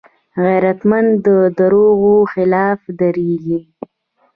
[0.43, 1.27] غیرتمند د
[1.57, 3.59] دروغو خلاف دریږي